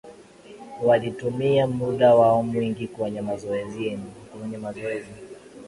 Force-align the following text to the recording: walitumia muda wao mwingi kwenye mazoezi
walitumia 0.83 1.67
muda 1.67 2.15
wao 2.15 2.43
mwingi 2.43 2.87
kwenye 2.87 3.21
mazoezi 3.21 3.97